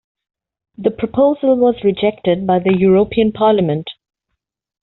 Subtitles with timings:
[0.79, 3.87] The proposal was rejected by the European Parliament.